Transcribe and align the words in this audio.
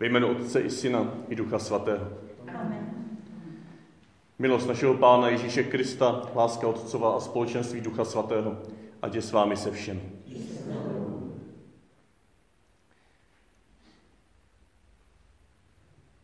Ve 0.00 0.06
jménu 0.06 0.28
Otce 0.28 0.60
i 0.60 0.70
Syna 0.70 1.14
i 1.28 1.34
Ducha 1.34 1.58
Svatého. 1.58 2.08
Amen. 2.54 3.08
Milost 4.38 4.68
našeho 4.68 4.94
Pána 4.94 5.28
Ježíše 5.28 5.64
Krista, 5.64 6.22
láska 6.34 6.68
Otcova 6.68 7.16
a 7.16 7.20
společenství 7.20 7.80
Ducha 7.80 8.04
Svatého, 8.04 8.62
ať 9.02 9.14
je 9.14 9.22
s 9.22 9.32
vámi 9.32 9.56
se 9.56 9.70
všemi. 9.70 10.12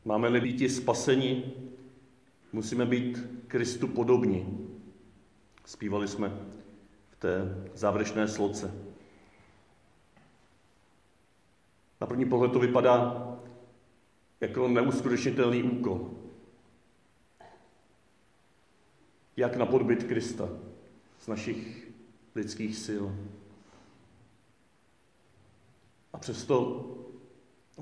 Máme-li 0.05 0.41
být 0.41 0.69
spaseni, 0.69 1.53
musíme 2.53 2.87
být 2.87 3.19
Kristu 3.49 3.89
podobní. 3.89 4.69
Zpívali 5.65 6.09
jsme 6.09 6.29
v 7.11 7.17
té 7.17 7.65
závěrečné 7.75 8.29
sloce. 8.29 8.75
Na 12.01 12.07
první 12.07 12.25
pohled 12.25 12.53
to 12.53 12.59
vypadá 12.59 13.32
jako 14.43 14.69
neuskutečnitelný 14.69 15.63
úkol. 15.63 16.11
Jak 19.37 19.57
napodobit 19.57 20.05
Krista 20.05 20.49
z 21.21 21.29
našich 21.29 21.89
lidských 22.35 22.77
sil. 22.85 23.05
A 26.13 26.19
přesto 26.19 26.87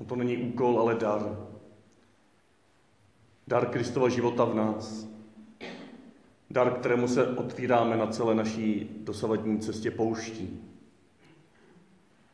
to 0.07 0.15
není 0.15 0.37
úkol, 0.37 0.79
ale 0.79 0.95
dar. 0.95 1.47
Dar 3.47 3.69
Kristova 3.69 4.09
života 4.09 4.45
v 4.45 4.55
nás. 4.55 5.07
Dar, 6.49 6.79
kterému 6.79 7.07
se 7.07 7.27
otvíráme 7.27 7.97
na 7.97 8.07
celé 8.07 8.35
naší 8.35 8.89
dosavadní 9.03 9.59
cestě 9.59 9.91
pouští. 9.91 10.61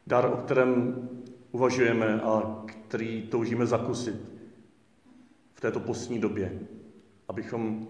Dar, 0.07 0.25
o 0.25 0.37
kterém 0.37 1.09
uvažujeme 1.51 2.21
a 2.21 2.63
který 2.65 3.21
toužíme 3.21 3.65
zakusit 3.65 4.15
v 5.53 5.61
této 5.61 5.79
postní 5.79 6.19
době, 6.19 6.59
abychom 7.27 7.87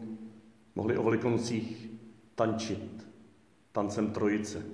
mohli 0.75 0.97
o 0.97 1.03
velikoncích 1.03 1.89
tančit 2.35 3.07
tancem 3.71 4.11
trojice. 4.11 4.65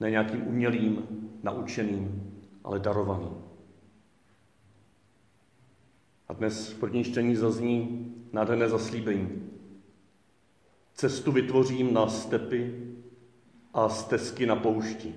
Ne 0.00 0.10
nějakým 0.10 0.46
umělým, 0.46 1.06
naučeným, 1.42 2.32
ale 2.64 2.78
darovaným. 2.78 3.34
A 6.28 6.32
dnes 6.32 6.72
v 6.72 6.80
první 6.80 7.04
čtení 7.04 7.36
zazní 7.36 8.06
nádherné 8.32 8.68
zaslíbení. 8.68 9.50
Cestu 10.94 11.32
vytvořím 11.32 11.94
na 11.94 12.08
stepy 12.08 12.92
a 13.74 13.88
stezky 13.88 14.46
na 14.46 14.56
poušti. 14.56 15.14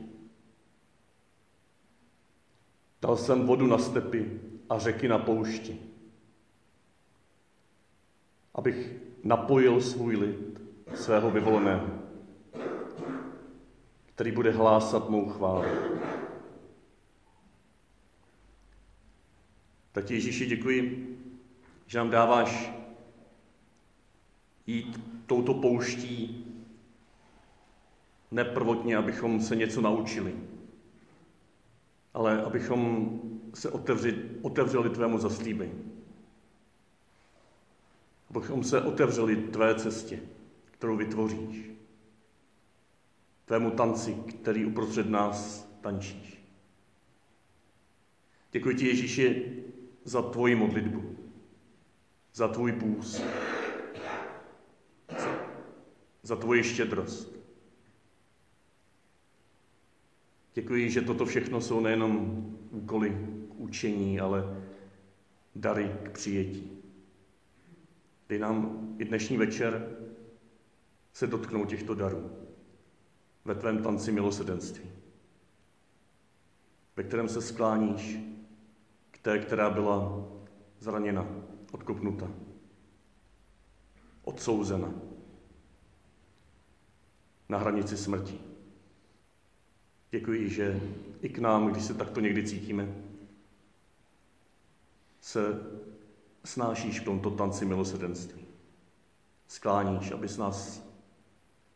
Dal 3.03 3.17
jsem 3.17 3.47
vodu 3.47 3.67
na 3.67 3.77
stepy 3.77 4.41
a 4.69 4.79
řeky 4.79 5.07
na 5.07 5.17
poušti, 5.17 5.79
abych 8.55 8.91
napojil 9.23 9.81
svůj 9.81 10.15
lid, 10.15 10.61
svého 10.95 11.31
vyvoleného, 11.31 11.87
který 14.05 14.31
bude 14.31 14.51
hlásat 14.51 15.09
mou 15.09 15.29
chválu. 15.29 15.65
Tak 19.91 20.11
Ježíši 20.11 20.45
děkuji, 20.45 21.07
že 21.87 21.97
nám 21.97 22.09
dáváš 22.09 22.71
jít 24.67 25.01
touto 25.27 25.53
pouští 25.53 26.45
neprvotně, 28.31 28.97
abychom 28.97 29.41
se 29.41 29.55
něco 29.55 29.81
naučili, 29.81 30.52
ale 32.13 32.43
abychom 32.43 33.11
se 33.53 33.69
otevřeli, 33.69 34.29
otevřeli 34.41 34.89
tvému 34.89 35.17
zaslíbení. 35.17 35.91
Abychom 38.29 38.63
se 38.63 38.81
otevřeli 38.81 39.35
tvé 39.35 39.75
cestě, 39.75 40.19
kterou 40.71 40.97
vytvoříš. 40.97 41.71
Tvému 43.45 43.71
tanci, 43.71 44.13
který 44.13 44.65
uprostřed 44.65 45.09
nás 45.09 45.67
tančíš. 45.81 46.43
Děkuji 48.51 48.75
ti, 48.75 48.87
Ježíši, 48.87 49.63
za 50.03 50.21
tvoji 50.21 50.55
modlitbu, 50.55 51.15
za 52.33 52.47
tvůj 52.47 52.71
půs, 52.71 53.21
za, 55.19 55.35
za 56.23 56.35
tvoji 56.35 56.63
štědrost. 56.63 57.42
Děkuji, 60.53 60.89
že 60.89 61.01
toto 61.01 61.25
všechno 61.25 61.61
jsou 61.61 61.79
nejenom 61.79 62.45
úkoly 62.71 63.09
k 63.49 63.55
učení, 63.55 64.19
ale 64.19 64.63
dary 65.55 65.91
k 66.03 66.09
přijetí. 66.11 66.71
Dej 68.29 68.39
nám 68.39 68.87
i 68.99 69.05
dnešní 69.05 69.37
večer 69.37 69.97
se 71.13 71.27
dotknout 71.27 71.69
těchto 71.69 71.95
darů 71.95 72.31
ve 73.45 73.55
tvém 73.55 73.83
tanci 73.83 74.11
milosedenství, 74.11 74.91
ve 76.95 77.03
kterém 77.03 77.29
se 77.29 77.41
skláníš 77.41 78.17
k 79.11 79.17
té, 79.17 79.39
která 79.39 79.69
byla 79.69 80.27
zraněna, 80.79 81.27
odkopnuta, 81.71 82.31
odsouzena 84.23 84.93
na 87.49 87.57
hranici 87.57 87.97
smrti. 87.97 88.52
Děkuji, 90.13 90.49
že 90.49 90.81
i 91.21 91.29
k 91.29 91.39
nám, 91.39 91.67
když 91.67 91.83
se 91.83 91.93
takto 91.93 92.19
někdy 92.19 92.43
cítíme, 92.43 92.95
se 95.21 95.41
snášíš 96.43 96.99
v 96.99 97.03
tomto 97.03 97.31
tanci 97.31 97.65
milosedenství. 97.65 98.41
Skláníš, 99.47 100.11
abys 100.11 100.37
nás 100.37 100.87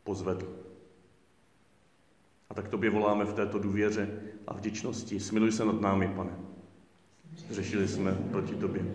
pozvedl. 0.04 0.56
A 2.50 2.54
tak 2.54 2.68
tobě 2.68 2.90
voláme 2.90 3.24
v 3.24 3.32
této 3.32 3.58
důvěře 3.58 4.20
a 4.46 4.54
vděčnosti. 4.54 5.20
Smiluj 5.20 5.52
se 5.52 5.64
nad 5.64 5.80
námi, 5.80 6.08
pane. 6.16 6.32
Řešili 7.50 7.88
jsme 7.88 8.12
proti 8.12 8.54
tobě. 8.54 8.86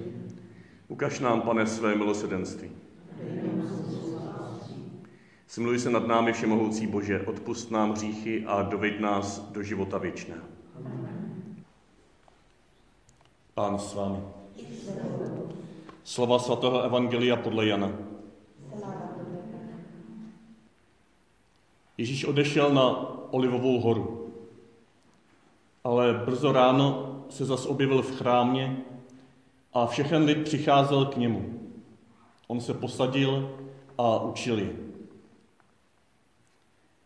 Ukaž 0.87 1.19
nám, 1.19 1.41
pane, 1.41 1.67
své 1.67 1.95
milosedenství. 1.95 2.71
Smiluj 5.53 5.79
se 5.79 5.89
nad 5.89 6.07
námi, 6.07 6.33
Všemohoucí 6.33 6.87
Bože, 6.87 7.21
odpust 7.21 7.71
nám 7.71 7.91
hříchy 7.91 8.45
a 8.45 8.61
doveď 8.61 8.99
nás 8.99 9.39
do 9.39 9.63
života 9.63 9.97
věčného. 9.97 10.41
Pán 13.53 13.79
s 13.79 13.93
vámi. 13.93 14.19
Slova 16.03 16.39
svatého 16.39 16.81
Evangelia 16.81 17.35
podle 17.35 17.67
Jana. 17.67 17.91
Ježíš 21.97 22.25
odešel 22.25 22.73
na 22.73 22.89
Olivovou 23.31 23.79
horu, 23.79 24.31
ale 25.83 26.13
brzo 26.25 26.51
ráno 26.51 27.15
se 27.29 27.45
zas 27.45 27.65
objevil 27.65 28.01
v 28.01 28.17
chrámě 28.17 28.77
a 29.73 29.85
všechen 29.85 30.23
lid 30.23 30.43
přicházel 30.43 31.05
k 31.05 31.17
němu. 31.17 31.59
On 32.47 32.61
se 32.61 32.73
posadil 32.73 33.59
a 33.97 34.19
učil 34.19 34.59
je. 34.59 34.92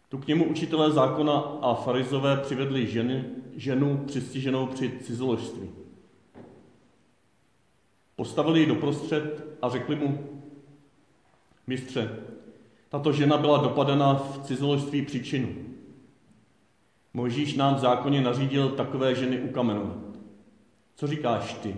Tu 0.10 0.18
k 0.18 0.28
němu 0.28 0.46
učitelé 0.46 0.92
zákona 0.92 1.40
a 1.40 1.74
farizové 1.74 2.38
přivedli 2.38 2.88
ženy, 2.88 3.26
ženu 3.56 4.04
přistiženou 4.08 4.68
při 4.68 5.00
cizoložství. 5.02 5.70
Postavili 8.16 8.60
ji 8.60 8.66
doprostřed 8.66 9.58
a 9.62 9.70
řekli 9.70 9.96
mu, 9.96 10.30
mistře, 11.68 12.20
tato 12.90 13.12
žena 13.12 13.38
byla 13.38 13.58
dopadena 13.58 14.14
v 14.14 14.40
cizoložství 14.44 15.06
příčinu. 15.06 15.56
Možíš 17.14 17.56
nám 17.56 17.76
v 17.76 17.80
zákoně 17.80 18.22
nařídil 18.22 18.70
takové 18.70 19.16
ženy 19.16 19.42
ukamenovat. 19.42 19.98
Co 20.96 21.08
říkáš 21.08 21.54
ty? 21.54 21.76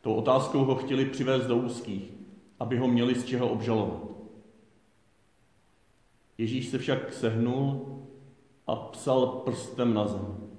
Tou 0.00 0.14
otázkou 0.14 0.64
ho 0.64 0.74
chtěli 0.74 1.04
přivést 1.04 1.46
do 1.46 1.56
úzkých, 1.56 2.12
aby 2.60 2.78
ho 2.78 2.88
měli 2.88 3.14
z 3.14 3.24
čeho 3.24 3.48
obžalovat. 3.48 4.19
Ježíš 6.40 6.68
se 6.68 6.78
však 6.78 7.12
sehnul 7.12 7.86
a 8.66 8.76
psal 8.76 9.26
prstem 9.26 9.94
na 9.94 10.06
zem. 10.08 10.50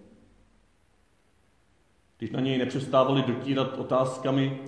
Když 2.18 2.32
na 2.32 2.40
něj 2.40 2.58
nepřestávali 2.58 3.22
dotírat 3.22 3.78
otázkami, 3.78 4.62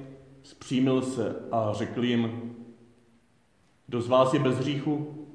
zpřímil 0.43 1.01
se 1.01 1.49
a 1.51 1.73
řekl 1.73 2.03
jim, 2.03 2.55
kdo 3.87 4.01
z 4.01 4.07
vás 4.07 4.33
je 4.33 4.39
bez 4.39 4.57
hříchu, 4.57 5.27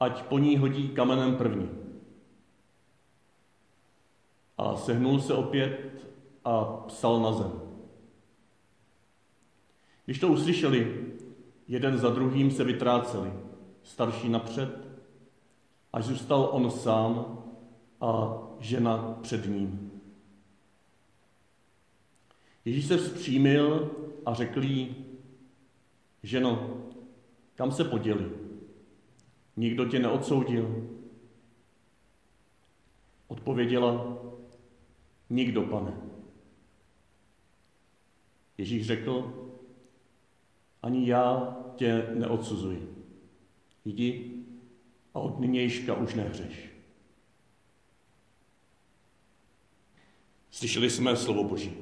ať 0.00 0.22
po 0.22 0.38
ní 0.38 0.56
hodí 0.56 0.88
kamenem 0.88 1.36
první. 1.36 1.70
A 4.58 4.76
sehnul 4.76 5.20
se 5.20 5.34
opět 5.34 6.08
a 6.44 6.64
psal 6.64 7.20
na 7.20 7.32
zem. 7.32 7.52
Když 10.04 10.18
to 10.18 10.28
uslyšeli, 10.28 11.06
jeden 11.68 11.98
za 11.98 12.10
druhým 12.10 12.50
se 12.50 12.64
vytráceli, 12.64 13.32
starší 13.82 14.28
napřed, 14.28 14.81
až 15.92 16.04
zůstal 16.04 16.48
on 16.52 16.70
sám 16.70 17.38
a 18.00 18.40
žena 18.58 19.18
před 19.22 19.46
ním. 19.46 19.92
Ježíš 22.64 22.86
se 22.86 22.96
vzpřímil 22.96 23.90
a 24.26 24.34
řekl 24.34 24.62
jí, 24.62 24.96
ženo, 26.22 26.82
kam 27.54 27.72
se 27.72 27.84
poděli? 27.84 28.30
Nikdo 29.56 29.84
tě 29.84 29.98
neodsoudil. 29.98 30.88
Odpověděla, 33.28 34.18
nikdo, 35.30 35.62
pane. 35.62 35.96
Ježíš 38.58 38.86
řekl, 38.86 39.34
ani 40.82 41.08
já 41.08 41.56
tě 41.76 42.06
neodsuzuji. 42.14 43.04
Jdi 43.84 44.31
a 45.14 45.18
od 45.18 45.40
nynějška 45.40 45.94
už 45.94 46.14
nehřeš. 46.14 46.72
Slyšeli 50.50 50.90
jsme 50.90 51.16
slovo 51.16 51.44
Boží. 51.44 51.72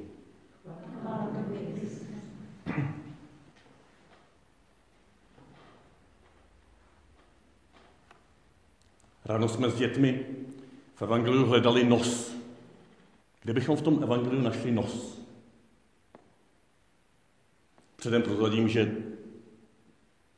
Ráno 9.25 9.49
jsme 9.49 9.69
s 9.69 9.75
dětmi 9.75 10.25
v 10.95 11.01
Evangeliu 11.01 11.45
hledali 11.45 11.83
nos. 11.83 12.35
Kde 13.41 13.53
bychom 13.53 13.75
v 13.75 13.81
tom 13.81 14.03
Evangeliu 14.03 14.41
našli 14.41 14.71
nos? 14.71 15.21
Předem 17.95 18.21
prozradím, 18.21 18.67
že 18.67 18.95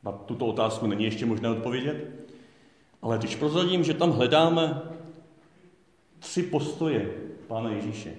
na 0.02 0.12
tuto 0.12 0.46
otázku 0.46 0.86
není 0.86 1.04
ještě 1.04 1.26
možné 1.26 1.48
odpovědět, 1.48 2.23
ale 3.04 3.18
když 3.18 3.36
prozradím, 3.36 3.84
že 3.84 3.94
tam 3.94 4.10
hledáme 4.10 4.82
tři 6.18 6.42
postoje 6.42 7.14
Pána 7.46 7.70
Ježíše, 7.70 8.14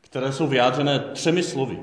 které 0.00 0.32
jsou 0.32 0.46
vyjádřené 0.46 0.98
třemi 0.98 1.42
slovy, 1.42 1.82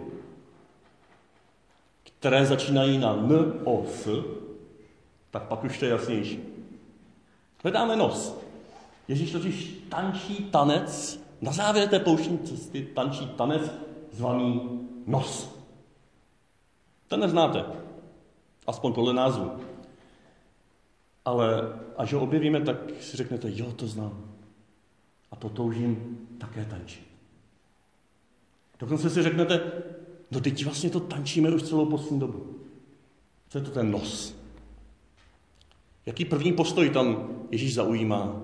které 2.03 2.45
začínají 2.45 2.97
na 2.97 3.13
n, 3.13 3.61
o, 3.63 3.85
s, 3.85 4.23
tak 5.31 5.43
pak 5.43 5.63
už 5.63 5.79
to 5.79 5.85
je 5.85 5.91
jasnější. 5.91 6.39
Hledáme 7.63 7.95
nos. 7.95 8.37
Ježíš 9.07 9.31
totiž 9.31 9.81
tančí 9.89 10.35
tanec, 10.35 11.19
na 11.41 11.51
závěr 11.51 11.89
té 11.89 11.99
pouštní 11.99 12.39
cesty 12.39 12.87
tančí 12.95 13.27
tanec 13.27 13.71
zvaný 14.11 14.79
nos. 15.05 15.49
Ten 17.07 17.19
neznáte, 17.19 17.65
aspoň 18.67 18.93
podle 18.93 19.13
názvu. 19.13 19.66
Ale 21.27 21.73
až 21.97 22.13
ho 22.13 22.21
objevíme, 22.21 22.61
tak 22.61 22.77
si 23.01 23.17
řeknete, 23.17 23.47
jo, 23.51 23.71
to 23.71 23.87
znám. 23.87 24.31
A 25.31 25.35
to 25.35 25.49
toužím 25.49 26.17
také 26.37 26.65
tančit. 26.65 27.03
Dokonce 28.79 29.09
si 29.09 29.23
řeknete, 29.23 29.71
no 30.31 30.39
teď 30.39 30.65
vlastně 30.65 30.89
to 30.89 30.99
tančíme 30.99 31.49
už 31.49 31.63
celou 31.63 31.85
poslední 31.85 32.19
dobu. 32.19 32.55
Co 33.49 33.57
je 33.57 33.63
to 33.63 33.71
ten 33.71 33.91
nos? 33.91 34.35
Jaký 36.05 36.25
první 36.25 36.53
postoj 36.53 36.89
tam 36.89 37.29
Ježíš 37.51 37.73
zaujímá? 37.73 38.41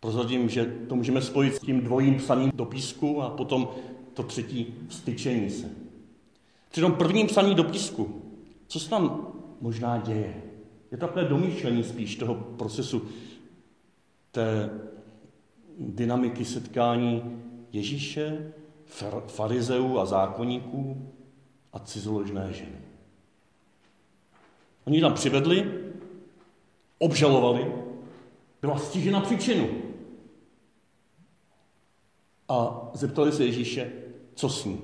Prozradím, 0.00 0.48
že 0.48 0.64
to 0.64 0.96
můžeme 0.96 1.22
spojit 1.22 1.54
s 1.54 1.60
tím 1.60 1.80
dvojím 1.80 2.16
psaním 2.16 2.50
do 2.54 2.64
písku 2.64 3.22
a 3.22 3.30
potom 3.30 3.68
to 4.14 4.22
třetí 4.22 4.74
vstyčení 4.88 5.50
se. 5.50 5.70
Při 6.70 6.80
tom 6.80 6.92
prvním 6.92 7.26
psaní 7.26 7.54
do 7.54 7.64
písku, 7.64 8.22
co 8.66 8.80
se 8.80 8.90
tam 8.90 9.26
možná 9.60 9.98
děje? 9.98 10.47
Je 10.90 10.96
to 10.98 11.06
takové 11.06 11.24
domýšlení 11.24 11.84
spíš 11.84 12.16
toho 12.16 12.34
procesu 12.34 13.08
té 14.30 14.70
dynamiky 15.78 16.44
setkání 16.44 17.42
Ježíše, 17.72 18.52
farizeů 19.26 19.98
a 19.98 20.06
zákonníků 20.06 21.12
a 21.72 21.78
cizoložné 21.78 22.52
ženy. 22.52 22.78
Oni 24.84 25.00
tam 25.00 25.14
přivedli, 25.14 25.84
obžalovali, 26.98 27.72
byla 28.60 28.78
stižena 28.78 29.20
příčinu. 29.20 29.68
A 32.48 32.90
zeptali 32.94 33.32
se 33.32 33.44
Ježíše, 33.44 33.92
co 34.34 34.48
s 34.48 34.64
ní. 34.64 34.80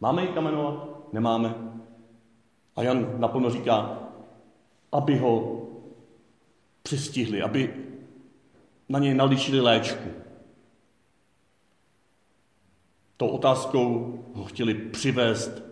Máme 0.00 0.22
ji 0.22 0.28
kamenovat? 0.28 0.88
Nemáme. 1.12 1.54
A 2.76 2.82
Jan 2.82 3.20
naplno 3.20 3.50
říká, 3.50 4.01
aby 4.92 5.16
ho 5.16 5.62
přistihli, 6.82 7.42
aby 7.42 7.74
na 8.88 8.98
něj 8.98 9.14
nalíčili 9.14 9.60
léčku. 9.60 10.08
Tou 13.16 13.26
otázkou 13.26 14.18
ho 14.34 14.44
chtěli 14.44 14.74
přivést 14.74 15.62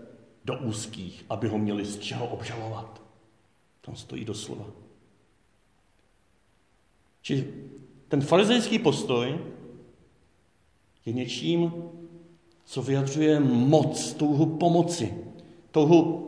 do 0.44 0.58
úzkých, 0.58 1.25
aby 1.28 1.49
ho 1.49 1.58
měli 1.58 1.84
z 1.84 1.99
čeho 1.99 2.26
obžalovat. 2.26 3.02
Tam 3.81 3.96
stojí 3.96 4.25
doslova. 4.25 4.64
Či 7.22 7.55
ten 8.08 8.20
farizejský 8.20 8.78
postoj 8.78 9.38
je 11.06 11.12
něčím, 11.12 11.72
co 12.64 12.82
vyjadřuje 12.82 13.40
moc, 13.40 14.14
touhu 14.14 14.46
pomoci, 14.46 15.14
touhu 15.70 16.26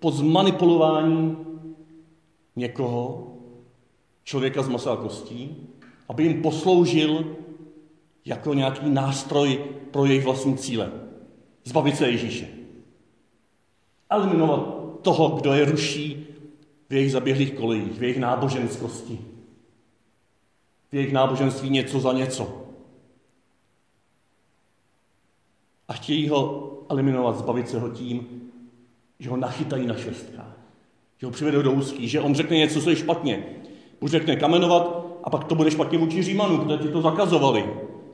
po 0.00 0.10
zmanipulování 0.10 1.36
někoho, 2.60 3.36
člověka 4.24 4.62
z 4.62 4.68
masa 4.68 4.92
a 4.92 4.96
kostí, 4.96 5.56
aby 6.08 6.22
jim 6.22 6.42
posloužil 6.42 7.36
jako 8.24 8.54
nějaký 8.54 8.90
nástroj 8.90 9.64
pro 9.90 10.04
jejich 10.04 10.24
vlastní 10.24 10.58
cíle. 10.58 10.92
Zbavit 11.64 11.96
se 11.96 12.08
Ježíše. 12.08 12.48
Eliminovat 14.10 14.80
toho, 15.02 15.28
kdo 15.28 15.52
je 15.52 15.64
ruší 15.64 16.26
v 16.88 16.92
jejich 16.92 17.12
zaběhlých 17.12 17.52
kolejích, 17.52 17.98
v 17.98 18.02
jejich 18.02 18.18
náboženskosti. 18.18 19.18
V 20.90 20.94
jejich 20.94 21.12
náboženství 21.12 21.70
něco 21.70 22.00
za 22.00 22.12
něco. 22.12 22.66
A 25.88 25.92
chtějí 25.92 26.28
ho 26.28 26.70
eliminovat, 26.88 27.38
zbavit 27.38 27.68
se 27.68 27.80
ho 27.80 27.90
tím, 27.90 28.42
že 29.18 29.30
ho 29.30 29.36
nachytají 29.36 29.86
na 29.86 29.94
švestkách. 29.94 30.56
Že 31.20 31.26
ho 31.26 31.30
přivedou 31.30 31.62
do 31.62 31.72
úzký, 31.72 32.08
že 32.08 32.20
on 32.20 32.34
řekne 32.34 32.56
něco, 32.56 32.82
co 32.82 32.90
je 32.90 32.96
špatně. 32.96 33.44
Už 34.00 34.10
řekne 34.10 34.36
kamenovat 34.36 35.06
a 35.24 35.30
pak 35.30 35.44
to 35.44 35.54
bude 35.54 35.70
špatně 35.70 35.98
vůči 35.98 36.22
Římanům, 36.22 36.78
ti 36.82 36.88
to 36.88 37.02
zakazovali. 37.02 37.64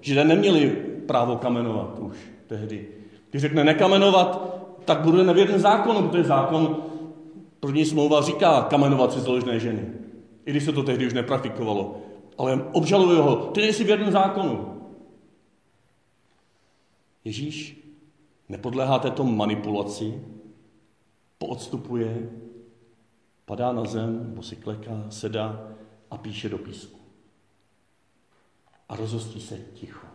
Židé 0.00 0.24
neměli 0.24 0.70
právo 1.06 1.36
kamenovat 1.36 1.98
už 1.98 2.16
tehdy. 2.46 2.88
Když 3.30 3.42
řekne 3.42 3.64
nekamenovat, 3.64 4.56
tak 4.84 5.00
bude 5.00 5.24
nevěrný 5.24 5.58
zákon, 5.58 6.08
protože 6.08 6.24
zákon 6.24 6.76
první 7.60 7.84
smlouva 7.84 8.22
říká 8.22 8.62
kamenovat 8.62 9.12
si 9.12 9.20
zložné 9.20 9.60
ženy. 9.60 9.82
I 10.46 10.50
když 10.50 10.64
se 10.64 10.72
to 10.72 10.82
tehdy 10.82 11.06
už 11.06 11.12
nepraktikovalo. 11.12 11.96
Ale 12.38 12.64
obžaluje 12.72 13.18
ho, 13.20 13.36
ty 13.36 13.60
nejsi 13.60 13.84
věrný 13.84 14.12
zákonu. 14.12 14.80
Ježíš 17.24 17.82
nepodléhá 18.48 18.98
této 18.98 19.24
manipulaci, 19.24 20.20
poodstupuje, 21.38 22.30
padá 23.46 23.72
na 23.72 23.84
zem, 23.84 24.28
nebo 24.28 24.42
si 24.42 24.56
kleká, 24.56 25.06
sedá 25.10 25.68
a 26.10 26.18
píše 26.18 26.48
do 26.48 26.58
písku. 26.58 27.00
A 28.88 28.96
rozhostí 28.96 29.40
se 29.40 29.58
ticho. 29.74 30.06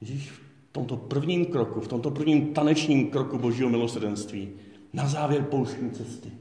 Ježíš 0.00 0.30
v 0.30 0.40
tomto 0.72 0.96
prvním 0.96 1.46
kroku, 1.46 1.80
v 1.80 1.88
tomto 1.88 2.10
prvním 2.10 2.54
tanečním 2.54 3.10
kroku 3.10 3.38
Božího 3.38 3.68
milosrdenství, 3.68 4.52
na 4.92 5.08
závěr 5.08 5.44
pouštní 5.44 5.90
cesty, 5.90 6.32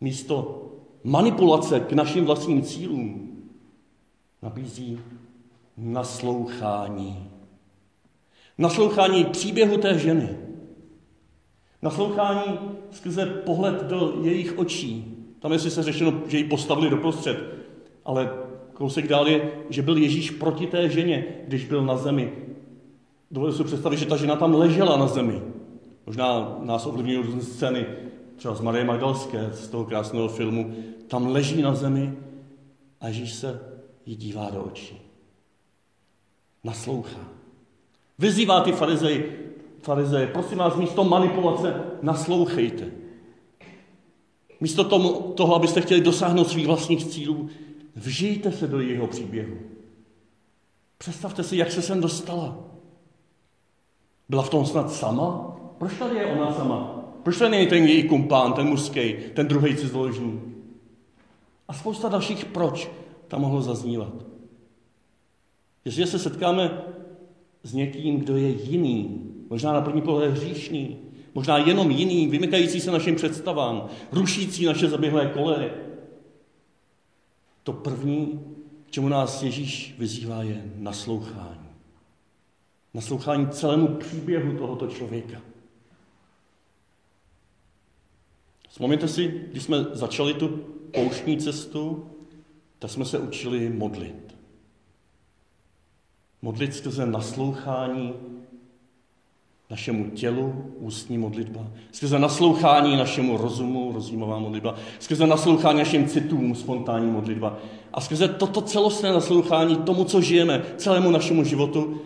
místo 0.00 0.66
manipulace 1.04 1.80
k 1.80 1.92
našim 1.92 2.24
vlastním 2.24 2.62
cílům, 2.62 3.38
nabízí 4.42 5.00
naslouchání. 5.76 7.30
Naslouchání 8.58 9.24
příběhu 9.24 9.76
té 9.76 9.98
ženy. 9.98 10.49
Naslouchání 11.82 12.58
skrze 12.90 13.26
pohled 13.26 13.82
do 13.82 14.18
jejich 14.22 14.58
očí. 14.58 15.16
Tam 15.38 15.52
je 15.52 15.58
se 15.58 15.82
řešeno, 15.82 16.12
že 16.26 16.38
ji 16.38 16.44
postavili 16.44 16.90
doprostřed, 16.90 17.44
ale 18.04 18.30
kousek 18.72 19.08
dál 19.08 19.28
je, 19.28 19.50
že 19.70 19.82
byl 19.82 19.96
Ježíš 19.96 20.30
proti 20.30 20.66
té 20.66 20.88
ženě, 20.88 21.24
když 21.48 21.64
byl 21.64 21.84
na 21.84 21.96
zemi. 21.96 22.32
Dovolím 23.30 23.56
si 23.56 23.64
představit, 23.64 23.96
že 23.96 24.06
ta 24.06 24.16
žena 24.16 24.36
tam 24.36 24.54
ležela 24.54 24.96
na 24.96 25.06
zemi. 25.06 25.42
Možná 26.06 26.56
nás 26.62 26.86
ovlivňují 26.86 27.16
různé 27.16 27.42
scény, 27.42 27.86
třeba 28.36 28.54
z 28.54 28.60
Marie 28.60 28.84
Magdalské, 28.84 29.50
z 29.52 29.68
toho 29.68 29.84
krásného 29.84 30.28
filmu. 30.28 30.74
Tam 31.08 31.26
leží 31.26 31.62
na 31.62 31.74
zemi 31.74 32.12
a 33.00 33.08
Ježíš 33.08 33.32
se 33.34 33.60
jí 34.06 34.16
dívá 34.16 34.50
do 34.50 34.62
očí. 34.62 35.00
Naslouchá. 36.64 37.28
Vyzývá 38.18 38.60
ty 38.60 38.72
farizeji, 38.72 39.49
farizeje, 39.82 40.26
prosím 40.26 40.58
vás, 40.58 40.76
místo 40.76 41.04
manipulace 41.04 41.82
naslouchejte. 42.02 42.90
Místo 44.60 44.84
tomu, 44.84 45.12
toho, 45.12 45.54
abyste 45.54 45.80
chtěli 45.80 46.00
dosáhnout 46.00 46.48
svých 46.48 46.66
vlastních 46.66 47.04
cílů, 47.04 47.48
vžijte 47.96 48.52
se 48.52 48.66
do 48.66 48.80
jeho 48.80 49.06
příběhu. 49.06 49.56
Představte 50.98 51.42
si, 51.42 51.56
jak 51.56 51.72
se 51.72 51.82
sem 51.82 52.00
dostala. 52.00 52.58
Byla 54.28 54.42
v 54.42 54.50
tom 54.50 54.66
snad 54.66 54.92
sama? 54.92 55.56
Proč 55.78 55.92
tady 55.98 56.16
je 56.16 56.26
ona 56.26 56.52
sama? 56.52 57.04
Proč 57.22 57.38
tady 57.38 57.50
není 57.50 57.66
ten 57.66 57.86
její 57.86 58.08
kumpán, 58.08 58.52
ten 58.52 58.66
mužský, 58.66 59.14
ten 59.34 59.48
druhý 59.48 59.76
cizoložní? 59.76 60.40
A 61.68 61.72
spousta 61.72 62.08
dalších 62.08 62.44
proč 62.44 62.90
tam 63.28 63.40
mohlo 63.40 63.62
zaznívat. 63.62 64.12
Jestli 65.84 66.06
se 66.06 66.18
setkáme 66.18 66.82
s 67.62 67.74
někým, 67.74 68.18
kdo 68.18 68.36
je 68.36 68.48
jiný, 68.48 69.30
možná 69.50 69.72
na 69.72 69.80
první 69.80 70.02
pohled 70.02 70.30
hříšný, 70.30 70.98
možná 71.34 71.58
jenom 71.58 71.90
jiný, 71.90 72.26
vymykající 72.26 72.80
se 72.80 72.90
našim 72.90 73.16
představám, 73.16 73.88
rušící 74.12 74.66
naše 74.66 74.88
zaběhlé 74.88 75.26
koleje, 75.26 75.74
to 77.62 77.72
první, 77.72 78.44
k 78.86 78.90
čemu 78.90 79.08
nás 79.08 79.42
Ježíš 79.42 79.94
vyzývá, 79.98 80.42
je 80.42 80.64
naslouchání. 80.76 81.68
Naslouchání 82.94 83.48
celému 83.48 83.88
příběhu 83.88 84.58
tohoto 84.58 84.86
člověka. 84.86 85.40
Vzpomněte 88.68 89.08
si, 89.08 89.46
když 89.50 89.62
jsme 89.62 89.84
začali 89.92 90.34
tu 90.34 90.48
pouštní 90.94 91.38
cestu, 91.38 92.10
tak 92.78 92.90
jsme 92.90 93.04
se 93.04 93.18
učili 93.18 93.68
modlit. 93.68 94.36
Modlit 96.42 96.74
skrze 96.74 97.06
naslouchání 97.06 98.14
našemu 99.70 100.10
tělu, 100.10 100.74
ústní 100.78 101.18
modlitba, 101.18 101.66
skrze 101.92 102.18
naslouchání 102.18 102.96
našemu 102.96 103.36
rozumu, 103.36 103.92
rozjímová 103.92 104.38
modlitba, 104.38 104.74
skrze 104.98 105.26
naslouchání 105.26 105.78
našim 105.78 106.08
citům, 106.08 106.54
spontánní 106.54 107.10
modlitba 107.10 107.58
a 107.92 108.00
skrze 108.00 108.28
toto 108.28 108.60
celostné 108.60 109.12
naslouchání 109.12 109.76
tomu, 109.76 110.04
co 110.04 110.20
žijeme, 110.20 110.62
celému 110.76 111.10
našemu 111.10 111.44
životu, 111.44 112.00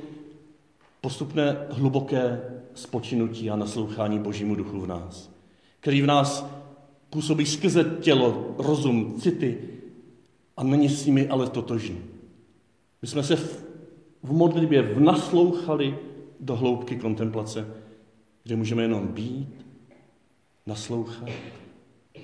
postupné 1.00 1.56
hluboké 1.70 2.40
spočinutí 2.74 3.50
a 3.50 3.56
naslouchání 3.56 4.18
Božímu 4.18 4.54
duchu 4.54 4.80
v 4.80 4.86
nás, 4.86 5.30
který 5.80 6.02
v 6.02 6.06
nás 6.06 6.46
působí 7.10 7.46
skrze 7.46 7.84
tělo, 8.00 8.54
rozum, 8.58 9.14
city 9.20 9.58
a 10.56 10.62
není 10.62 10.88
s 10.88 11.06
nimi 11.06 11.28
ale 11.28 11.48
totožný. 11.48 11.98
My 13.02 13.08
jsme 13.08 13.22
se 13.22 13.36
v, 13.36 13.64
v 14.22 14.32
modlitbě 14.32 14.82
vnaslouchali 14.82 15.98
do 16.40 16.56
hloubky 16.56 16.96
kontemplace, 16.96 17.74
kde 18.42 18.56
můžeme 18.56 18.82
jenom 18.82 19.08
být, 19.08 19.66
naslouchat, 20.66 21.28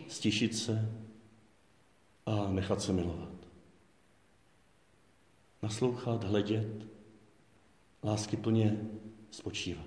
stišit 0.09 0.57
se 0.57 0.93
a 2.27 2.49
nechat 2.49 2.83
se 2.83 2.93
milovat. 2.93 3.29
Naslouchat, 5.63 6.25
hledět, 6.25 6.87
lásky 8.05 8.37
plně 8.37 8.81
spočívat. 9.31 9.87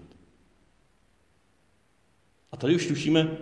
A 2.51 2.57
tady 2.57 2.75
už 2.75 2.87
tušíme, 2.87 3.37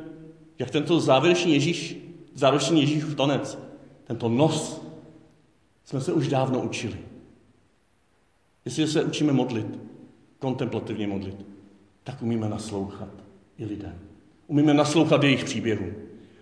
jak 0.59 0.69
tento 0.69 0.99
závěrečný 0.99 1.53
Ježíš, 1.53 1.97
závěrečný 2.33 2.81
Ježíšův 2.81 3.15
tanec, 3.15 3.57
tento 4.03 4.29
nos, 4.29 4.81
jsme 5.83 6.01
se 6.01 6.13
už 6.13 6.27
dávno 6.27 6.61
učili. 6.61 6.97
Jestli 8.65 8.87
se 8.87 9.03
učíme 9.03 9.33
modlit, 9.33 9.90
kontemplativně 10.41 11.07
modlit, 11.07 11.45
tak 12.03 12.21
umíme 12.21 12.49
naslouchat 12.49 13.09
i 13.57 13.65
lidem. 13.65 13.99
Umíme 14.47 14.73
naslouchat 14.73 15.23
jejich 15.23 15.43
příběhu. 15.43 15.85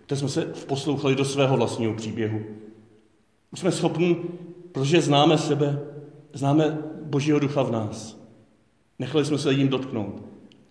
Teď 0.05 0.19
jsme 0.19 0.29
se 0.29 0.41
poslouchali 0.67 1.15
do 1.15 1.25
svého 1.25 1.57
vlastního 1.57 1.93
příběhu. 1.93 2.39
Už 3.51 3.59
jsme 3.59 3.71
schopni, 3.71 4.17
protože 4.71 5.01
známe 5.01 5.37
sebe, 5.37 5.79
známe 6.33 6.77
Božího 7.03 7.39
ducha 7.39 7.63
v 7.63 7.71
nás. 7.71 8.19
Nechali 8.99 9.25
jsme 9.25 9.37
se 9.37 9.53
jim 9.53 9.67
dotknout. 9.67 10.23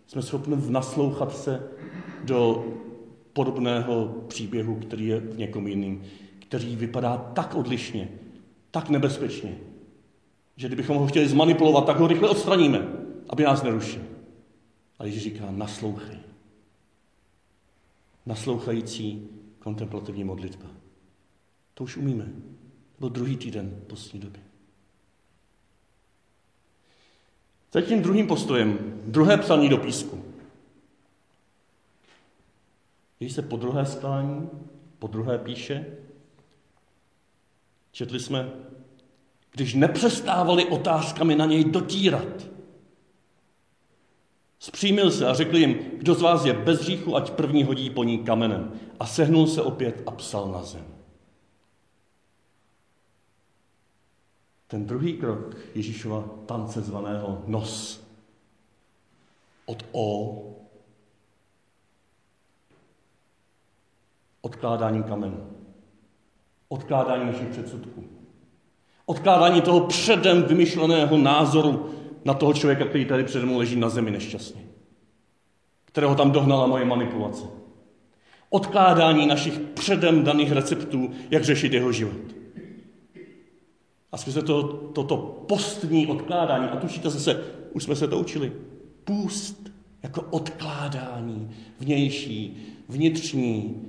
Jsme 0.07 0.23
schopni 0.23 0.57
naslouchat 0.69 1.37
se 1.37 1.63
do 2.25 2.65
podobného 3.33 4.15
příběhu, 4.29 4.75
který 4.75 5.07
je 5.07 5.21
v 5.21 5.39
někom 5.39 5.67
jiným, 5.67 6.03
který 6.39 6.77
vypadá 6.77 7.17
tak 7.17 7.55
odlišně, 7.55 8.09
tak 8.71 8.91
nebezpečně, 8.91 9.59
že 10.57 10.67
kdybychom 10.67 10.97
ho 10.97 11.07
chtěli 11.07 11.29
zmanipulovat, 11.29 11.87
tak 11.87 11.99
ho 11.99 12.07
rychle 12.07 12.29
odstraníme, 12.29 13.08
aby 13.29 13.43
nás 13.43 13.63
nerušil. 13.63 14.03
A 14.99 15.05
Ježíš 15.05 15.23
říká, 15.23 15.51
naslouchej. 15.51 16.19
Naslouchající 18.27 19.29
kontemplativní 19.59 20.25
modlitba. 20.25 20.67
To 21.75 21.85
už 21.85 21.97
umíme. 21.97 22.25
To 22.25 22.99
byl 22.99 23.09
druhý 23.09 23.37
týden 23.37 23.83
postní 23.87 24.21
doby. 24.21 24.39
Teď 27.71 27.89
tím 27.89 28.03
druhým 28.03 28.27
postojem, 28.27 28.79
druhé 29.05 29.39
psaní 29.39 29.69
do 29.69 29.77
písku. 29.77 30.25
Ježíš 33.21 33.35
se 33.35 33.43
po 33.43 33.57
druhé 33.57 33.87
stání, 33.87 34.49
po 34.99 35.07
druhé 35.07 35.39
píše. 35.39 35.87
Četli 37.93 38.21
jsme, 38.21 38.51
když 39.51 39.75
nepřestávali 39.75 40.65
otázkami 40.65 41.37
na 41.37 41.47
něj 41.47 41.65
dotírat. 41.65 42.58
Zpřímil 44.59 45.11
se 45.11 45.27
a 45.27 45.35
řekl 45.35 45.57
jim, 45.57 45.75
kdo 45.99 46.15
z 46.15 46.23
vás 46.23 46.45
je 46.45 46.53
bez 46.53 46.81
říchu, 46.81 47.17
ať 47.17 47.31
první 47.31 47.65
hodí 47.65 47.91
po 47.91 48.05
ní 48.05 48.19
kamenem. 48.19 48.73
A 49.01 49.07
sehnul 49.07 49.47
se 49.47 49.63
opět 49.63 50.03
a 50.07 50.11
psal 50.11 50.49
na 50.49 50.63
zem. 50.63 50.85
Ten 54.67 54.87
druhý 54.87 55.17
krok 55.17 55.57
Ježíšova 55.75 56.25
tance 56.47 56.81
zvaného 56.81 57.43
nos 57.47 58.05
od 59.67 59.85
O 59.93 60.45
odkládání 64.41 65.03
kamenů, 65.03 65.51
odkládání 66.69 67.27
našich 67.27 67.49
předsudků, 67.49 68.05
odkládání 69.07 69.61
toho 69.61 69.87
předem 69.87 70.43
vymyšleného 70.43 71.19
názoru 71.19 71.95
na 72.29 72.35
toho 72.35 72.55
člověka, 72.55 72.85
který 72.85 73.05
tady 73.05 73.25
přede 73.25 73.47
mnou 73.47 73.59
leží 73.59 73.77
na 73.77 73.89
zemi 73.89 74.11
nešťastně, 74.11 74.63
kterého 75.85 76.15
tam 76.15 76.31
dohnala 76.31 76.67
moje 76.67 76.85
manipulace. 76.85 77.45
Odkládání 78.51 79.27
našich 79.27 79.59
předem 79.59 80.25
daných 80.25 80.53
receptů, 80.53 81.11
jak 81.31 81.45
řešit 81.45 81.73
jeho 81.73 81.93
život. 81.93 82.37
A 84.13 84.17
skrze 84.17 84.43
to, 84.43 84.63
toto 84.93 85.17
postní 85.49 86.07
odkládání, 86.07 86.69
a 86.69 86.77
tušíte 86.77 87.11
zase, 87.11 87.45
už 87.73 87.83
jsme 87.85 87.97
se 87.97 88.09
to 88.09 88.19
učili, 88.19 88.53
půst 89.05 89.71
jako 90.03 90.23
odkládání 90.31 91.51
vnější, 91.81 92.57
vnitřní, 92.89 93.83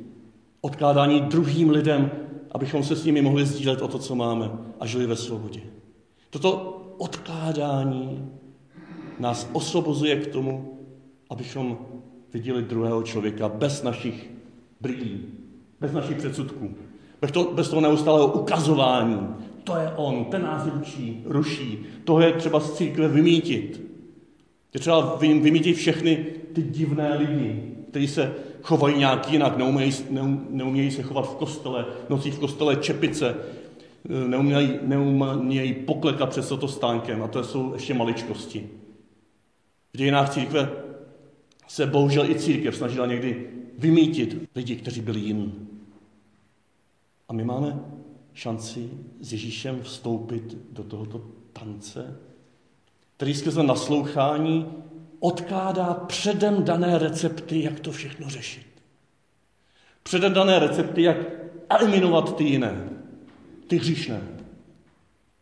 odkládání 0.61 1.21
druhým 1.21 1.69
lidem, 1.69 2.11
abychom 2.51 2.83
se 2.83 2.95
s 2.95 3.05
nimi 3.05 3.21
mohli 3.21 3.45
sdílet 3.45 3.81
o 3.81 3.87
to, 3.87 3.99
co 3.99 4.15
máme 4.15 4.51
a 4.79 4.85
žili 4.85 5.07
ve 5.07 5.15
svobodě. 5.15 5.61
Toto 6.29 6.78
odkládání 6.99 8.29
nás 9.19 9.49
osvobozuje 9.53 10.15
k 10.15 10.27
tomu, 10.27 10.79
abychom 11.29 11.77
viděli 12.33 12.63
druhého 12.63 13.03
člověka 13.03 13.49
bez 13.49 13.83
našich 13.83 14.29
brýlí, 14.81 15.21
bez 15.79 15.91
našich 15.91 16.17
předsudků, 16.17 16.75
bez 17.21 17.31
toho, 17.31 17.51
bez 17.53 17.69
toho 17.69 17.81
neustálého 17.81 18.27
ukazování. 18.27 19.27
To 19.63 19.75
je 19.75 19.93
on, 19.95 20.25
ten 20.25 20.43
nás 20.43 20.67
ručí, 20.67 21.23
ruší. 21.25 21.79
Toho 22.03 22.21
je 22.21 22.33
třeba 22.33 22.59
z 22.59 22.73
církve 22.73 23.07
vymítit. 23.07 23.81
Je 24.73 24.79
třeba 24.79 25.15
vymítit 25.19 25.75
všechny 25.75 26.25
ty 26.53 26.61
divné 26.61 27.17
lidi, 27.17 27.73
kteří 27.89 28.07
se 28.07 28.33
chovají 28.61 28.97
nějak 28.97 29.31
jinak, 29.31 29.57
neumějí, 29.57 29.91
neumějí 30.49 30.91
se 30.91 31.03
chovat 31.03 31.21
v 31.21 31.35
kostele, 31.35 31.85
nosí 32.09 32.31
v 32.31 32.39
kostele 32.39 32.75
čepice, 32.75 33.35
neumějí, 34.09 34.79
neumějí 34.81 35.73
poklekat 35.73 36.29
před 36.29 36.45
stánkem 36.67 37.23
a 37.23 37.27
to 37.27 37.43
jsou 37.43 37.73
ještě 37.73 37.93
maličkosti. 37.93 38.69
V 39.93 39.97
dějinách 39.97 40.33
církve 40.33 40.69
se 41.67 41.85
bohužel 41.85 42.29
i 42.29 42.35
církev 42.35 42.75
snažila 42.75 43.05
někdy 43.05 43.49
vymítit 43.77 44.49
lidi, 44.55 44.75
kteří 44.75 45.01
byli 45.01 45.19
jiní. 45.19 45.67
A 47.27 47.33
my 47.33 47.43
máme 47.43 47.79
šanci 48.33 48.89
s 49.19 49.31
Ježíšem 49.31 49.81
vstoupit 49.81 50.57
do 50.71 50.83
tohoto 50.83 51.21
tance, 51.53 52.17
který 53.17 53.33
skrze 53.33 53.63
naslouchání 53.63 54.65
odkládá 55.19 55.93
předem 55.93 56.63
dané 56.63 56.97
recepty, 56.97 57.63
jak 57.63 57.79
to 57.79 57.91
všechno 57.91 58.29
řešit. 58.29 58.67
Předem 60.03 60.33
dané 60.33 60.59
recepty, 60.59 61.01
jak 61.01 61.17
eliminovat 61.69 62.35
ty 62.35 62.43
jiné 62.43 62.98
ty 63.69 63.77
hříšné, 63.77 64.21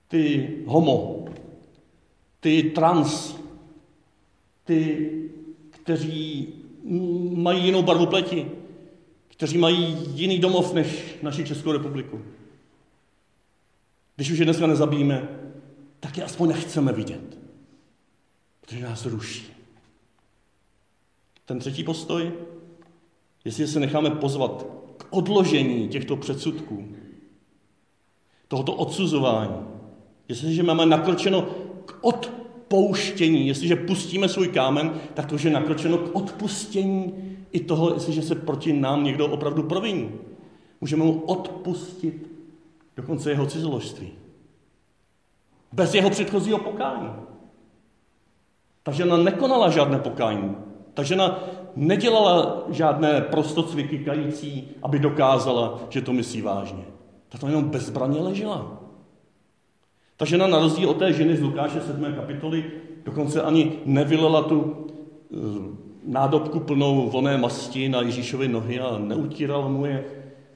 ty 0.07 0.53
homo, 0.65 1.25
ty 2.39 2.63
trans, 2.63 3.35
ty, 4.63 5.11
kteří 5.69 6.47
mají 7.33 7.65
jinou 7.65 7.83
barvu 7.83 8.05
pleti, 8.05 8.51
kteří 9.27 9.57
mají 9.57 9.97
jiný 10.13 10.39
domov 10.39 10.73
než 10.73 11.17
naši 11.21 11.45
Českou 11.45 11.71
republiku. 11.71 12.21
Když 14.15 14.31
už 14.31 14.39
je 14.39 14.45
dneska 14.45 14.67
nezabijíme, 14.67 15.29
tak 15.99 16.17
je 16.17 16.23
aspoň 16.23 16.49
nechceme 16.49 16.93
vidět, 16.93 17.39
protože 18.61 18.83
nás 18.83 19.05
ruší. 19.05 19.45
Ten 21.45 21.59
třetí 21.59 21.83
postoj, 21.83 22.31
jestli 23.45 23.67
se 23.67 23.79
necháme 23.79 24.09
pozvat 24.09 24.65
k 24.97 25.07
odložení 25.09 25.87
těchto 25.89 26.15
předsudků, 26.15 26.95
tohoto 28.47 28.73
odsuzování, 28.73 29.57
jestliže 30.27 30.63
máme 30.63 30.85
nakročeno 30.85 31.41
k 31.85 31.97
odpouštění, 32.01 33.47
jestliže 33.47 33.75
pustíme 33.75 34.29
svůj 34.29 34.47
kámen, 34.47 34.93
tak 35.13 35.25
to, 35.25 35.37
že 35.37 35.47
je 35.49 35.53
nakročeno 35.53 35.97
k 35.97 36.15
odpustění 36.15 37.13
i 37.51 37.59
toho, 37.59 37.93
jestliže 37.93 38.21
se 38.21 38.35
proti 38.35 38.73
nám 38.73 39.03
někdo 39.03 39.27
opravdu 39.27 39.63
proviní. 39.63 40.11
Můžeme 40.81 41.03
mu 41.03 41.19
odpustit 41.19 42.31
dokonce 42.95 43.31
jeho 43.31 43.45
cizoložství. 43.45 44.11
Bez 45.71 45.93
jeho 45.93 46.09
předchozího 46.09 46.57
pokání. 46.57 47.09
Ta 48.83 48.91
žena 48.91 49.17
nekonala 49.17 49.69
žádné 49.69 49.99
pokání. 49.99 50.55
Ta 50.93 51.03
žena 51.03 51.43
nedělala 51.75 52.63
žádné 52.69 53.21
prostocviky 53.21 53.99
kající, 53.99 54.67
aby 54.83 54.99
dokázala, 54.99 55.79
že 55.89 56.01
to 56.01 56.13
myslí 56.13 56.41
vážně. 56.41 56.96
Ta 57.29 57.37
to 57.37 57.47
jenom 57.47 57.69
bezbraně 57.69 58.19
ležela. 58.19 58.83
Ta 60.17 60.25
žena 60.25 60.47
na 60.47 60.59
rozdíl 60.59 60.89
od 60.89 60.97
té 60.97 61.13
ženy 61.13 61.37
z 61.37 61.41
Lukáše 61.41 61.81
7. 61.81 62.13
kapitoly 62.15 62.71
dokonce 63.05 63.41
ani 63.41 63.71
nevylela 63.85 64.41
tu 64.43 64.87
eh, 65.31 65.37
nádobku 66.03 66.59
plnou 66.59 67.09
voné 67.09 67.37
masti 67.37 67.89
na 67.89 68.01
Ježíšovy 68.01 68.47
nohy 68.47 68.79
a 68.79 68.97
neutírala 68.97 69.67
mu 69.67 69.85
je 69.85 70.05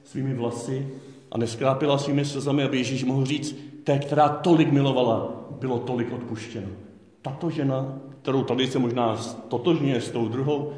svými 0.04 0.34
vlasy 0.34 0.88
a 1.32 1.38
neskrápila 1.38 1.98
svými 1.98 2.24
slzami, 2.24 2.62
aby 2.62 2.78
Ježíš 2.78 3.04
mohl 3.04 3.24
říct, 3.24 3.56
té, 3.84 3.98
která 3.98 4.28
tolik 4.28 4.72
milovala, 4.72 5.46
bylo 5.60 5.78
tolik 5.78 6.12
odpuštěno. 6.12 6.68
Tato 7.22 7.50
žena, 7.50 7.98
kterou 8.22 8.44
tady 8.44 8.66
se 8.66 8.78
možná 8.78 9.16
totožňuje 9.48 10.00
s 10.00 10.10
tou 10.10 10.28
druhou, 10.28 10.72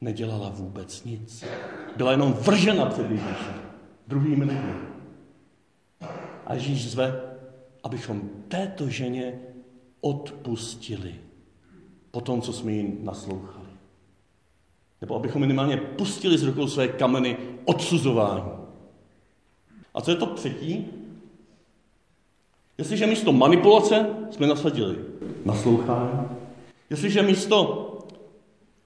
nedělala 0.00 0.52
vůbec 0.54 1.04
nic. 1.04 1.44
Byla 1.96 2.10
jenom 2.10 2.32
vržena 2.32 2.86
před 2.86 3.10
Ježíšem 3.10 3.54
druhými 4.08 4.44
lidmi. 4.44 4.87
A 6.48 6.54
Ježíš 6.54 6.90
zve, 6.90 7.20
abychom 7.84 8.30
této 8.48 8.88
ženě 8.88 9.40
odpustili 10.00 11.14
po 12.10 12.20
tom, 12.20 12.42
co 12.42 12.52
jsme 12.52 12.72
jí 12.72 12.96
naslouchali. 13.02 13.68
Nebo 15.00 15.16
abychom 15.16 15.40
minimálně 15.40 15.76
pustili 15.76 16.38
z 16.38 16.42
rukou 16.42 16.68
své 16.68 16.88
kameny 16.88 17.36
odsuzování. 17.64 18.50
A 19.94 20.00
co 20.00 20.10
je 20.10 20.16
to 20.16 20.26
třetí? 20.26 20.86
Jestliže 22.78 23.06
místo 23.06 23.32
manipulace 23.32 24.06
jsme 24.30 24.46
nasadili 24.46 24.96
naslouchání, 25.44 26.28
jestliže 26.90 27.22
místo 27.22 27.84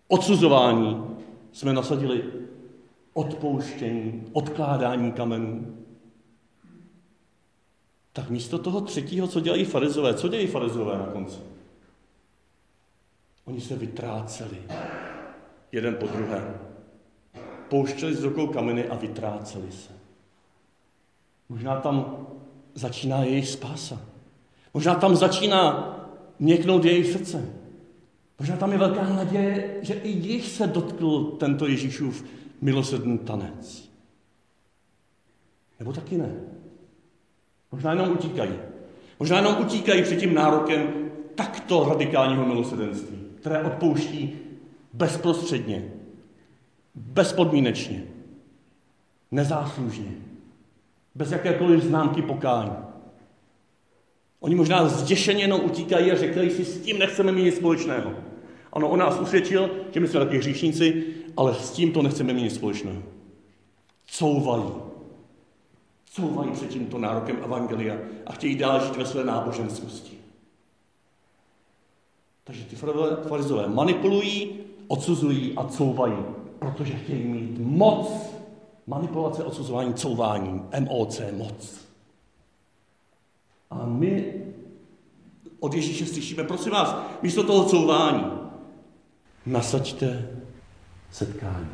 odsuzování 0.09 1.05
jsme 1.53 1.73
nasadili 1.73 2.25
odpouštění, 3.15 4.25
odkládání 4.33 5.13
kamenů, 5.13 5.77
tak 8.13 8.31
místo 8.31 8.59
toho 8.59 8.81
třetího, 8.81 9.29
co 9.29 9.41
dělají 9.41 9.65
farizové, 9.65 10.15
co 10.15 10.29
dělají 10.29 10.47
farizové 10.47 10.99
na 10.99 11.07
konci? 11.07 11.39
Oni 13.45 13.61
se 13.61 13.77
vytráceli 13.77 14.59
jeden 15.73 15.95
po 15.95 16.07
druhém. 16.07 16.59
Pouštěli 17.69 18.15
z 18.15 18.23
rukou 18.23 18.47
kameny 18.47 18.89
a 18.89 18.97
vytráceli 18.97 19.73
se. 19.73 19.93
Možná 21.49 21.81
tam 21.81 22.27
začíná 22.75 23.25
jejich 23.25 23.49
spása. 23.49 24.01
Možná 24.75 24.95
tam 24.95 25.17
začíná 25.17 25.89
měknout 26.39 26.85
jejich 26.85 27.13
srdce. 27.13 27.49
Možná 28.39 28.57
tam 28.57 28.73
je 28.73 28.79
velká 28.79 29.09
naděje, 29.09 29.79
že 29.83 29.95
i 29.95 30.09
jich 30.09 30.49
se 30.49 30.67
dotkl 30.67 31.25
tento 31.25 31.67
Ježíšův 31.67 32.25
milosrdný 32.61 33.19
tanec. 33.19 33.91
Nebo 35.79 35.93
taky 35.93 36.19
ne. 36.19 36.35
Možná 37.73 37.93
jenom 37.93 38.11
utíkají. 38.13 38.53
Možná 39.21 39.37
jenom 39.37 39.57
utíkají 39.61 40.03
před 40.03 40.17
tím 40.17 40.35
nárokem 40.35 41.11
takto 41.35 41.87
radikálního 41.89 42.47
milosrdenství, 42.47 43.19
které 43.41 43.63
odpouští 43.63 44.39
bezprostředně, 44.93 45.93
bezpodmínečně, 46.95 48.05
nezáslužně, 49.31 50.11
bez 51.15 51.33
jakékoliv 51.33 51.83
známky 51.83 52.23
pokání. 52.23 52.73
Oni 54.41 54.55
možná 54.55 54.89
zděšeně 54.89 55.45
jenom 55.45 55.61
utíkají 55.65 56.13
a 56.13 56.17
řekli 56.17 56.51
si, 56.51 56.65
s 56.65 56.81
tím 56.81 56.99
nechceme 56.99 57.33
mít 57.33 57.43
nic 57.43 57.57
společného. 57.57 58.13
Ano, 58.73 58.89
on 58.89 58.99
nás 58.99 59.21
usvědčil, 59.21 59.71
že 59.91 60.01
my 60.01 60.09
jsme 60.09 60.21
taky 60.21 60.39
hříšníci, 60.39 61.05
ale 61.37 61.55
s 61.55 61.71
tím 61.71 61.93
to 61.93 62.03
nechceme 62.03 62.33
mít 62.33 62.43
nic 62.43 62.55
společného. 62.55 63.03
Couvají. 64.07 64.92
Couvají 66.17 66.51
před 66.51 66.69
tímto 66.69 66.99
nárokem 66.99 67.37
Evangelia 67.45 67.97
a 68.27 68.33
chtějí 68.33 68.57
dál 68.57 68.87
žít 68.87 68.97
ve 68.97 69.07
své 69.07 69.25
náboženskosti. 69.25 70.19
Takže 72.45 72.65
ty 72.65 72.77
farizové 73.29 73.69
manipulují, 73.69 74.61
odsuzují 74.89 75.57
a 75.57 75.65
couvají, 75.65 76.17
protože 76.59 76.95
chtějí 76.95 77.25
mít 77.25 77.59
moc. 77.59 78.33
Manipulace, 78.87 79.45
odsuzování, 79.45 79.95
couvání, 79.95 80.63
MOC, 80.81 81.21
moc. 81.33 81.81
A 83.71 83.87
my 83.87 84.35
od 85.61 85.75
Ježíše 85.75 86.07
slyšíme, 86.07 86.45
prosím 86.45 86.73
vás, 86.73 86.97
místo 87.23 87.43
toho 87.43 87.65
couvání, 87.65 88.25
nasaďte 89.47 90.31
setkání, 91.11 91.69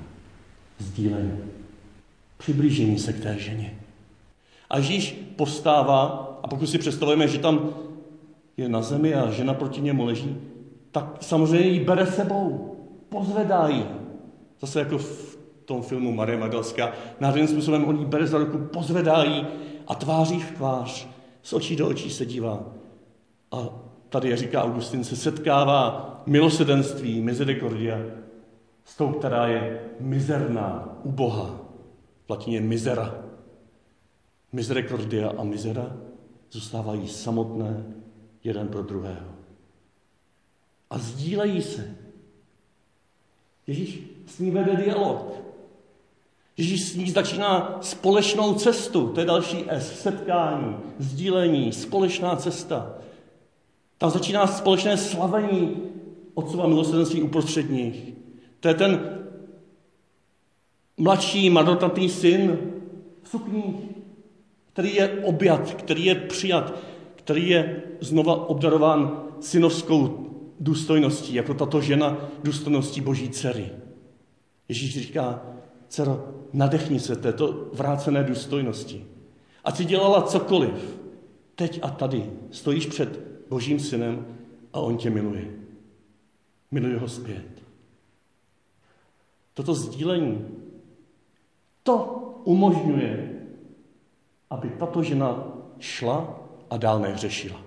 sdílení, 0.78 1.38
přiblížení 2.36 2.98
se 2.98 3.12
k 3.12 3.22
té 3.22 3.38
ženě. 3.38 3.78
A 4.70 4.76
Ježíš 4.76 5.32
postává, 5.36 6.04
a 6.42 6.48
pokud 6.48 6.66
si 6.66 6.78
představujeme, 6.78 7.28
že 7.28 7.38
tam 7.38 7.70
je 8.56 8.68
na 8.68 8.82
zemi 8.82 9.14
a 9.14 9.30
žena 9.30 9.54
proti 9.54 9.80
němu 9.80 10.04
leží, 10.04 10.36
tak 10.90 11.16
samozřejmě 11.20 11.68
ji 11.68 11.84
bere 11.84 12.06
sebou, 12.06 12.76
pozvedá 13.08 13.68
ji. 13.68 13.86
Zase 14.60 14.78
jako 14.78 14.98
v 14.98 15.38
tom 15.64 15.82
filmu 15.82 16.12
Marie 16.12 16.38
Magdalská, 16.38 16.92
nádherným 17.20 17.48
způsobem 17.48 17.84
on 17.84 17.98
ji 17.98 18.04
bere 18.04 18.26
za 18.26 18.38
ruku, 18.38 18.58
pozvedá 18.58 19.24
ji 19.24 19.46
a 19.86 19.94
tváří 19.94 20.40
v 20.40 20.50
tvář, 20.50 21.08
z 21.42 21.52
očí 21.52 21.76
do 21.76 21.88
očí 21.88 22.10
se 22.10 22.26
dívá. 22.26 22.64
A 23.52 23.68
tady, 24.08 24.30
jak 24.30 24.38
říká 24.38 24.64
Augustin, 24.64 25.04
se 25.04 25.16
setkává 25.16 26.22
milosedenství, 26.26 27.20
misericordia, 27.20 27.98
s 28.84 28.96
tou, 28.96 29.08
která 29.08 29.46
je 29.46 29.80
mizerná, 30.00 30.98
ubohá. 31.02 31.60
V 32.26 32.30
latině 32.30 32.60
mizera. 32.60 33.14
Misericordia 34.52 35.30
a 35.36 35.44
mizera 35.44 35.96
zůstávají 36.50 37.08
samotné 37.08 37.84
jeden 38.44 38.68
pro 38.68 38.82
druhého. 38.82 39.28
A 40.90 40.98
sdílejí 40.98 41.62
se. 41.62 41.94
Ježíš 43.66 44.02
s 44.26 44.38
ní 44.38 44.50
vede 44.50 44.76
dialog. 44.76 45.32
Ježíš 46.56 46.88
s 46.88 46.96
ní 46.96 47.10
začíná 47.10 47.78
společnou 47.80 48.54
cestu, 48.54 49.08
to 49.08 49.20
je 49.20 49.26
další 49.26 49.64
S, 49.68 50.00
setkání, 50.00 50.76
sdílení, 50.98 51.72
společná 51.72 52.36
cesta. 52.36 52.94
Tam 53.98 54.10
začíná 54.10 54.46
společné 54.46 54.96
slavení 54.96 55.82
Otcova 56.34 56.66
milosrdenství 56.66 57.22
uprostřed 57.22 57.70
nich. 57.70 58.12
To 58.60 58.68
je 58.68 58.74
ten 58.74 59.20
mladší 60.96 61.50
marnotratný 61.50 62.08
syn 62.08 62.58
v 63.22 63.28
sukních, 63.28 63.74
který 64.78 64.94
je 64.94 65.08
objat, 65.24 65.74
který 65.74 66.04
je 66.04 66.14
přijat, 66.14 66.74
který 67.14 67.48
je 67.48 67.82
znova 68.00 68.48
obdarován 68.48 69.22
synovskou 69.40 70.26
důstojností, 70.60 71.34
jako 71.34 71.54
tato 71.54 71.80
žena 71.80 72.30
důstojností 72.44 73.00
boží 73.00 73.28
dcery. 73.28 73.70
Ježíš 74.68 74.98
říká, 74.98 75.42
dcero, 75.88 76.28
nadechni 76.52 77.00
se 77.00 77.16
této 77.16 77.70
vrácené 77.72 78.24
důstojnosti. 78.24 79.06
A 79.64 79.72
si 79.72 79.84
dělala 79.84 80.22
cokoliv, 80.22 81.00
teď 81.54 81.78
a 81.82 81.90
tady 81.90 82.30
stojíš 82.50 82.86
před 82.86 83.20
božím 83.48 83.80
synem 83.80 84.26
a 84.72 84.80
on 84.80 84.96
tě 84.96 85.10
miluje. 85.10 85.44
Miluje 86.70 86.98
ho 86.98 87.08
zpět. 87.08 87.62
Toto 89.54 89.74
sdílení, 89.74 90.46
to 91.82 92.04
umožňuje, 92.44 93.37
aby 94.50 94.70
tato 94.70 95.02
žena 95.02 95.44
šla 95.78 96.40
a 96.70 96.76
dál 96.76 97.00
nehřešila. 97.00 97.60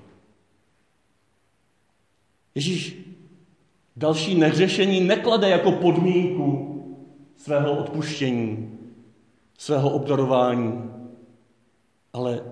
Ježíš 2.56 2.98
další 3.96 4.36
nehřešení 4.36 5.02
neklade 5.02 5.50
jako 5.50 5.72
podmínku 5.72 6.68
svého 7.38 7.78
odpuštění, 7.78 8.80
svého 9.58 9.90
obdarování, 9.90 10.92
ale 12.14 12.44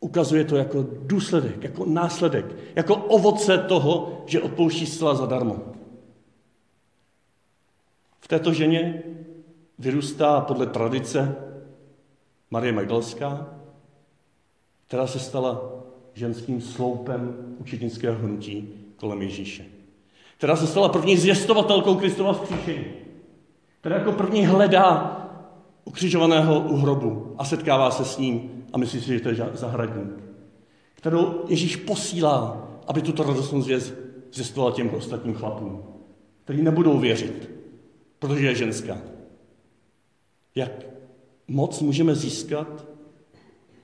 ukazuje 0.00 0.44
to 0.44 0.56
jako 0.56 0.86
důsledek, 1.02 1.62
jako 1.62 1.84
následek, 1.86 2.56
jako 2.76 2.96
ovoce 2.96 3.58
toho, 3.58 4.22
že 4.26 4.40
odpouští 4.40 4.86
zcela 4.86 5.14
zadarmo. 5.14 5.72
V 8.20 8.28
této 8.28 8.52
ženě 8.52 9.02
vyrůstá 9.78 10.40
podle 10.40 10.66
tradice 10.66 11.47
Marie 12.50 12.72
Magdalská, 12.72 13.48
která 14.86 15.06
se 15.06 15.18
stala 15.18 15.70
ženským 16.14 16.60
sloupem 16.60 17.36
učitnického 17.58 18.18
hnutí 18.18 18.68
kolem 18.96 19.22
Ježíše. 19.22 19.64
Která 20.36 20.56
se 20.56 20.66
stala 20.66 20.88
první 20.88 21.16
zvěstovatelkou 21.16 21.94
Kristova 21.94 22.32
vzkříšení. 22.32 22.84
Která 23.80 23.96
jako 23.96 24.12
první 24.12 24.46
hledá 24.46 25.14
ukřižovaného 25.84 26.60
u 26.60 26.76
hrobu 26.76 27.34
a 27.38 27.44
setkává 27.44 27.90
se 27.90 28.04
s 28.04 28.18
ním 28.18 28.64
a 28.72 28.78
myslí 28.78 29.00
si, 29.00 29.06
že 29.06 29.20
to 29.20 29.28
je 29.28 29.36
zahradník. 29.54 30.22
Kterou 30.94 31.44
Ježíš 31.48 31.76
posílá, 31.76 32.68
aby 32.86 33.02
tuto 33.02 33.22
radostnou 33.22 33.62
zvěst 33.62 33.94
zvěstovala 34.32 34.72
těm 34.72 34.90
ostatním 34.94 35.34
chlapům, 35.34 35.82
kteří 36.44 36.62
nebudou 36.62 36.98
věřit, 36.98 37.50
protože 38.18 38.46
je 38.46 38.54
ženská. 38.54 38.98
Jak 40.54 40.86
moc 41.48 41.80
můžeme 41.80 42.14
získat, 42.14 42.86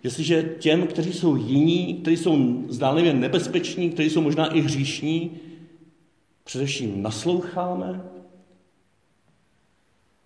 jestliže 0.02 0.42
těm, 0.42 0.86
kteří 0.86 1.12
jsou 1.12 1.36
jiní, 1.36 1.94
kteří 1.94 2.16
jsou 2.16 2.62
zdánlivě 2.68 3.14
nebezpeční, 3.14 3.90
kteří 3.90 4.10
jsou 4.10 4.20
možná 4.20 4.46
i 4.46 4.60
hříšní, 4.60 5.30
především 6.44 7.02
nasloucháme, 7.02 8.04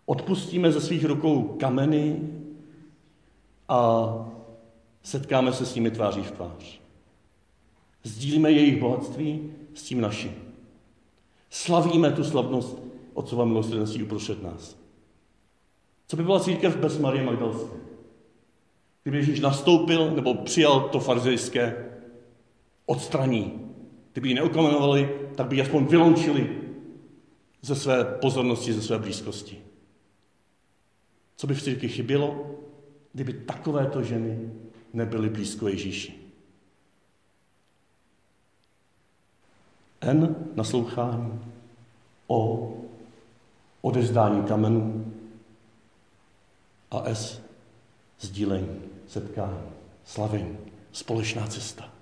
odpustíme 0.06 0.72
ze 0.72 0.80
svých 0.80 1.04
rukou 1.04 1.42
kameny 1.42 2.20
a 3.68 4.08
setkáme 5.02 5.52
se 5.52 5.66
s 5.66 5.74
nimi 5.74 5.90
tváří 5.90 6.22
v 6.22 6.30
tvář. 6.30 6.80
Sdílíme 8.02 8.52
jejich 8.52 8.80
bohatství 8.80 9.50
s 9.74 9.82
tím 9.82 10.00
naším. 10.00 10.34
Slavíme 11.50 12.12
tu 12.12 12.24
slavnost 12.24 12.82
Otcova 13.14 13.44
milosrdenství 13.44 14.02
uprostřed 14.02 14.42
nás. 14.42 14.78
Co 16.08 16.16
by 16.16 16.22
byla 16.22 16.40
církev 16.40 16.76
bez 16.76 16.98
Marie 16.98 17.24
Magdalské? 17.24 17.76
Kdyby 19.02 19.16
Ježíš 19.16 19.40
nastoupil 19.40 20.10
nebo 20.10 20.34
přijal 20.34 20.80
to 20.80 21.00
farizejské 21.00 21.90
odstraní. 22.86 23.72
Kdyby 24.12 24.28
ji 24.28 24.34
neokamenovali, 24.34 25.28
tak 25.36 25.46
by 25.46 25.56
ji 25.56 25.62
aspoň 25.62 25.86
vyloučili 25.86 26.58
ze 27.62 27.76
své 27.76 28.04
pozornosti, 28.04 28.72
ze 28.72 28.82
své 28.82 28.98
blízkosti. 28.98 29.58
Co 31.36 31.46
by 31.46 31.54
v 31.54 31.62
církvi 31.62 31.88
chybělo, 31.88 32.50
kdyby 33.12 33.32
takovéto 33.32 34.02
ženy 34.02 34.50
nebyly 34.92 35.28
blízko 35.28 35.68
Ježíši? 35.68 36.14
N 40.00 40.36
naslouchání, 40.54 41.40
O 42.26 42.72
odezdání 43.80 44.42
kamenů 44.42 45.14
a 46.90 47.14
S 47.14 47.42
sdílení, 48.20 48.80
setkání, 49.06 49.58
slavení, 50.04 50.58
společná 50.92 51.46
cesta, 51.46 51.92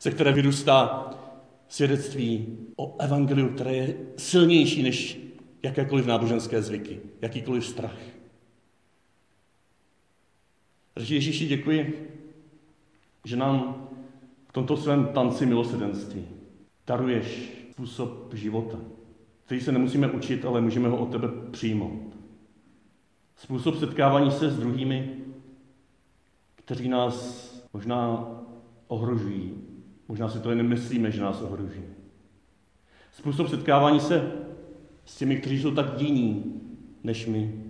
ze 0.00 0.10
které 0.10 0.32
vyrůstá 0.32 1.10
svědectví 1.68 2.58
o 2.76 2.96
evangeliu, 2.98 3.48
které 3.48 3.76
je 3.76 3.96
silnější 4.16 4.82
než 4.82 5.18
jakékoliv 5.62 6.06
náboženské 6.06 6.62
zvyky, 6.62 7.00
jakýkoliv 7.22 7.66
strach. 7.66 7.98
Takže 10.94 11.14
Ježíši 11.14 11.46
děkuji, 11.46 12.10
že 13.24 13.36
nám 13.36 13.88
v 14.48 14.52
tomto 14.52 14.76
svém 14.76 15.06
tanci 15.06 15.46
milosedenství 15.46 16.28
daruješ 16.86 17.52
způsob 17.72 18.34
života, 18.34 18.78
který 19.44 19.60
se 19.60 19.72
nemusíme 19.72 20.10
učit, 20.10 20.44
ale 20.44 20.60
můžeme 20.60 20.88
ho 20.88 20.96
od 20.96 21.12
tebe 21.12 21.28
přijmout. 21.50 22.17
Způsob 23.38 23.78
setkávání 23.78 24.30
se 24.30 24.50
s 24.50 24.58
druhými, 24.58 25.16
kteří 26.54 26.88
nás 26.88 27.48
možná 27.72 28.26
ohrožují. 28.88 29.54
Možná 30.08 30.28
si 30.28 30.40
to 30.40 30.50
jen 30.50 30.68
myslíme, 30.68 31.10
že 31.10 31.22
nás 31.22 31.42
ohrožují. 31.42 31.84
Způsob 33.12 33.48
setkávání 33.48 34.00
se 34.00 34.32
s 35.04 35.16
těmi, 35.16 35.36
kteří 35.36 35.62
jsou 35.62 35.74
tak 35.74 36.00
jiní 36.00 36.60
než 37.04 37.26
my. 37.26 37.64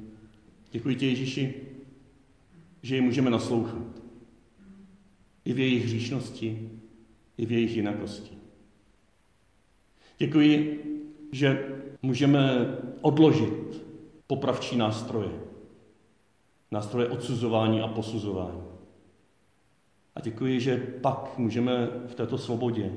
Děkuji 0.70 0.96
ti, 0.96 1.06
Ježíši, 1.06 1.54
že 2.82 2.94
jim 2.94 3.04
můžeme 3.04 3.30
naslouchat. 3.30 4.02
I 5.44 5.52
v 5.52 5.58
jejich 5.58 5.84
hříšnosti, 5.84 6.70
i 7.38 7.46
v 7.46 7.52
jejich 7.52 7.76
jinakosti. 7.76 8.38
Děkuji, 10.18 10.84
že 11.32 11.76
můžeme 12.02 12.66
odložit 13.00 13.84
popravčí 14.26 14.76
nástroje. 14.76 15.47
Nástroje 16.70 17.08
odsuzování 17.08 17.80
a 17.80 17.88
posuzování. 17.88 18.62
A 20.14 20.20
děkuji, 20.20 20.60
že 20.60 20.76
pak 20.76 21.38
můžeme 21.38 21.86
v 22.06 22.14
této 22.14 22.38
svobodě 22.38 22.92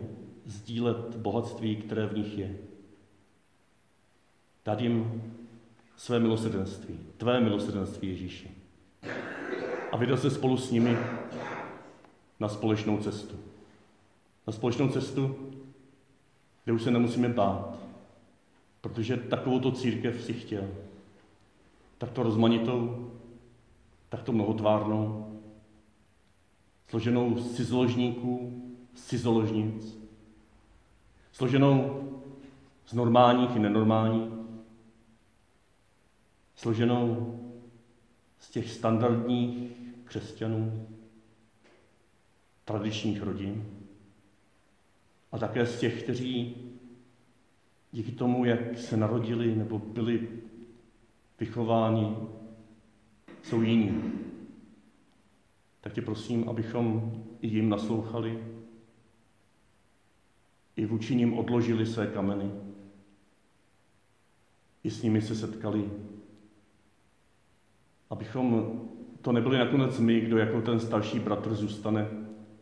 sdílet 0.45 1.15
bohatství, 1.15 1.75
které 1.75 2.07
v 2.07 2.17
nich 2.17 2.37
je. 2.37 2.57
Dát 4.65 4.81
jim 4.81 5.23
své 5.95 6.19
milosrdenství, 6.19 6.99
tvé 7.17 7.39
milosrdenství 7.39 8.09
Ježíši 8.09 8.51
a 9.91 9.97
vydat 9.97 10.19
se 10.19 10.29
spolu 10.29 10.57
s 10.57 10.71
nimi 10.71 10.97
na 12.39 12.47
společnou 12.47 12.97
cestu. 12.97 13.35
Na 14.47 14.53
společnou 14.53 14.89
cestu, 14.89 15.35
kde 16.63 16.73
už 16.73 16.81
se 16.81 16.91
nemusíme 16.91 17.29
bát, 17.29 17.77
protože 18.81 19.17
takovouto 19.17 19.71
církev 19.71 20.21
si 20.23 20.33
chtěl. 20.33 20.67
Takto 21.97 22.23
rozmanitou, 22.23 23.11
takto 24.11 24.31
mnohotvárnou, 24.31 25.39
složenou 26.87 27.39
z 27.39 27.55
cizoložníků, 27.55 28.61
z 28.93 29.05
cizoložnic, 29.05 29.99
složenou 31.31 32.07
z 32.85 32.93
normálních 32.93 33.55
i 33.55 33.59
nenormálních, 33.59 34.33
složenou 36.55 37.39
z 38.39 38.49
těch 38.49 38.71
standardních 38.71 39.71
křesťanů, 40.03 40.87
tradičních 42.65 43.21
rodin 43.21 43.65
a 45.31 45.37
také 45.37 45.65
z 45.65 45.79
těch, 45.79 46.03
kteří 46.03 46.55
díky 47.91 48.11
tomu, 48.11 48.45
jak 48.45 48.77
se 48.77 48.97
narodili 48.97 49.55
nebo 49.55 49.79
byli 49.79 50.29
vychováni, 51.39 52.15
jsou 53.41 53.61
jiní. 53.61 54.13
Tak 55.81 55.93
tě 55.93 56.01
prosím, 56.01 56.49
abychom 56.49 57.13
i 57.41 57.47
jim 57.47 57.69
naslouchali, 57.69 58.43
i 60.75 60.85
vůči 60.85 61.15
ním 61.15 61.37
odložili 61.37 61.85
své 61.85 62.07
kameny, 62.07 62.51
i 64.83 64.89
s 64.91 65.03
nimi 65.03 65.21
se 65.21 65.35
setkali, 65.35 65.91
abychom 68.09 68.79
to 69.21 69.31
nebyli 69.31 69.57
nakonec 69.57 69.99
my, 69.99 70.21
kdo 70.21 70.37
jako 70.37 70.61
ten 70.61 70.79
starší 70.79 71.19
bratr 71.19 71.55
zůstane 71.55 72.07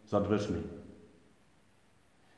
za 0.07 0.19
dveřmi. 0.19 0.57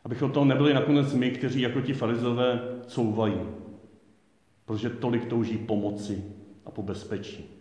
Abychom 0.03 0.31
to 0.31 0.45
nebyli 0.45 0.73
nakonec 0.73 1.13
my, 1.13 1.31
kteří 1.31 1.61
jako 1.61 1.81
ti 1.81 1.93
farizové 1.93 2.79
couvají, 2.87 3.41
protože 4.65 4.89
tolik 4.89 5.25
touží 5.25 5.57
pomoci 5.57 6.23
a 6.65 6.71
po 6.71 6.83
bezpečí. 6.83 7.60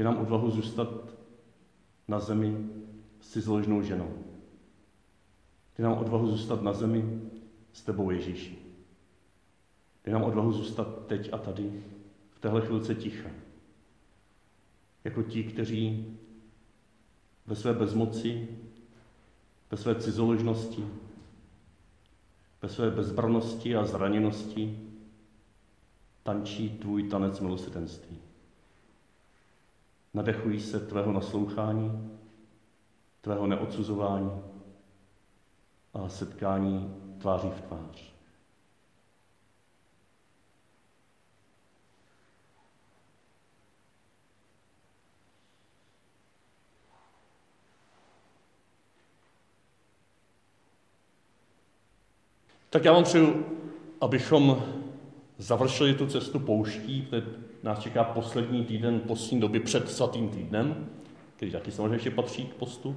Ty 0.00 0.04
nám 0.04 0.18
odvahu 0.18 0.50
zůstat 0.50 0.88
na 2.08 2.20
zemi 2.20 2.68
s 3.20 3.28
cizoložnou 3.30 3.82
ženou. 3.82 4.24
Ty 5.72 5.82
nám 5.82 5.98
odvahu 5.98 6.26
zůstat 6.26 6.62
na 6.62 6.72
zemi 6.72 7.22
s 7.72 7.82
tebou, 7.82 8.10
Ježíši. 8.10 8.58
Ty 10.02 10.10
nám 10.10 10.22
odvahu 10.22 10.52
zůstat 10.52 11.06
teď 11.06 11.32
a 11.32 11.38
tady, 11.38 11.84
v 12.30 12.38
téhle 12.38 12.60
chvilce 12.60 12.94
ticha 12.94 13.30
jako 15.04 15.22
ti, 15.22 15.44
kteří 15.44 16.16
ve 17.46 17.56
své 17.56 17.72
bezmoci, 17.72 18.48
ve 19.70 19.76
své 19.76 19.94
cizoložnosti, 19.94 20.86
ve 22.62 22.68
své 22.68 22.90
bezbranosti 22.90 23.76
a 23.76 23.84
zraněnosti 23.84 24.80
tančí 26.22 26.70
tvůj 26.70 27.02
tanec 27.02 27.40
milosrdenství. 27.40 28.29
Nadechují 30.14 30.60
se 30.60 30.80
tvého 30.80 31.12
naslouchání, 31.12 32.10
tvého 33.20 33.46
neodsuzování 33.46 34.42
a 35.94 36.08
setkání 36.08 36.94
tváří 37.18 37.50
v 37.50 37.60
tvář. 37.60 38.10
Tak 52.70 52.84
já 52.84 52.92
vám 52.92 53.04
přeju, 53.04 53.44
abychom 54.00 54.62
završili 55.40 55.94
tu 55.94 56.06
cestu 56.06 56.38
pouští, 56.38 57.02
protože 57.02 57.26
nás 57.62 57.78
čeká 57.78 58.04
poslední 58.04 58.64
týden 58.64 59.00
postní 59.00 59.40
doby 59.40 59.60
před 59.60 59.90
svatým 59.90 60.28
týdnem, 60.28 60.88
který 61.36 61.52
taky 61.52 61.70
samozřejmě 61.70 61.94
ještě 61.94 62.10
patří 62.10 62.44
k 62.44 62.54
postu, 62.54 62.96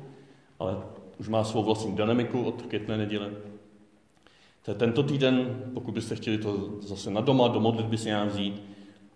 ale 0.60 0.78
už 1.20 1.28
má 1.28 1.44
svou 1.44 1.64
vlastní 1.64 1.96
dynamiku 1.96 2.44
od 2.44 2.62
květné 2.62 2.98
neděle. 2.98 3.32
To 4.66 4.74
tento 4.74 5.04
týden, 5.04 5.64
pokud 5.74 5.94
byste 5.94 6.16
chtěli 6.16 6.38
to 6.38 6.82
zase 6.82 7.12
na 7.12 7.22
doma, 7.22 7.48
do 7.48 7.60
modlitby 7.60 7.98
si 7.98 8.08
nějak 8.08 8.28
vzít, 8.28 8.64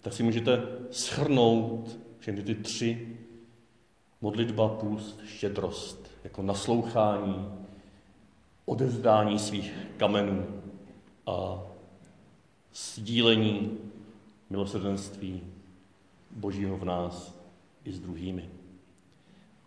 tak 0.02 0.14
si 0.14 0.24
můžete 0.24 0.62
schrnout 0.92 1.98
všechny 2.20 2.44
ty 2.44 2.56
tři 2.56 3.18
modlitba, 4.22 4.68
půst, 4.70 5.22
štědrost, 5.26 6.12
jako 6.24 6.42
naslouchání, 6.42 7.48
odevzdání 8.66 9.40
svých 9.40 9.74
kamenů 9.98 10.46
a 11.26 11.67
sdílení 12.78 13.78
milosrdenství 14.50 15.42
Božího 16.32 16.78
v 16.78 16.86
nás 16.86 17.36
i 17.84 17.92
s 17.92 18.00
druhými. 18.00 18.50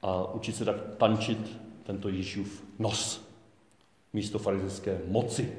A 0.02 0.32
učit 0.32 0.56
se 0.56 0.64
tak 0.64 0.76
tančit 0.96 1.60
tento 1.82 2.08
Ježíšův 2.08 2.64
nos 2.78 3.28
místo 4.12 4.38
farizeské 4.38 5.00
moci. 5.06 5.56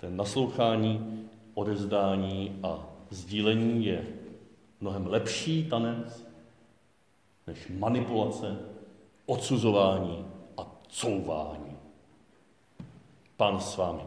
Ten 0.00 0.16
naslouchání, 0.16 1.28
odevzdání 1.54 2.60
a 2.62 2.86
sdílení 3.10 3.86
je 3.86 4.06
mnohem 4.80 5.06
lepší 5.06 5.68
tanec 5.68 6.26
než 7.46 7.68
manipulace, 7.78 8.58
odsuzování 9.26 10.26
a 10.58 10.80
couvání. 10.88 11.76
Pán 13.36 13.60
s 13.60 13.76
vámi. 13.76 14.02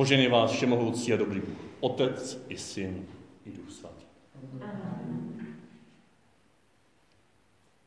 Poženě 0.00 0.28
vás 0.28 0.50
všemohoucí 0.50 1.12
a 1.12 1.16
dobrý 1.16 1.40
Bůh, 1.40 1.58
Otec 1.80 2.44
i 2.48 2.56
Syn 2.56 3.04
i 3.46 3.50
Duch 3.50 3.70
Svatý. 3.70 4.04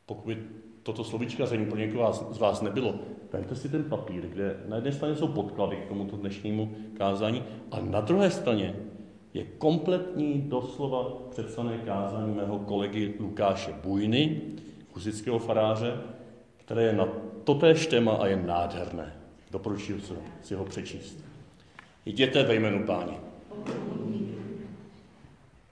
Pokud 0.05 0.27
by 0.27 0.37
toto 0.83 1.03
slovíčka 1.03 1.45
za 1.45 1.55
pro 1.69 1.77
někoho 1.77 2.13
z 2.13 2.37
vás 2.37 2.61
nebylo, 2.61 2.95
vemte 3.31 3.55
si 3.55 3.69
ten 3.69 3.83
papír, 3.83 4.27
kde 4.27 4.63
na 4.67 4.75
jedné 4.75 4.91
straně 4.91 5.15
jsou 5.15 5.27
podklady 5.27 5.75
k 5.75 5.87
tomuto 5.87 6.17
dnešnímu 6.17 6.75
kázání 6.97 7.43
a 7.71 7.79
na 7.79 8.01
druhé 8.01 8.31
straně 8.31 8.75
je 9.33 9.43
kompletní 9.43 10.41
doslova 10.41 11.11
představené 11.29 11.77
kázání 11.77 12.35
mého 12.35 12.59
kolegy 12.59 13.13
Lukáše 13.19 13.73
Bujny, 13.83 14.41
kuzického 14.91 15.39
faráře, 15.39 16.01
které 16.57 16.83
je 16.83 16.93
na 16.93 17.07
totéž 17.43 17.87
téma 17.87 18.11
a 18.11 18.27
je 18.27 18.35
nádherné. 18.35 19.15
Doporučuji 19.51 20.01
si 20.41 20.55
ho 20.55 20.65
přečíst. 20.65 21.32
Jděte 22.05 22.43
ve 22.43 22.55
jménu 22.55 22.85
páně. 22.85 23.13